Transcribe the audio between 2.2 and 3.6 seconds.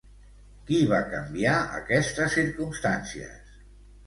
circumstàncies?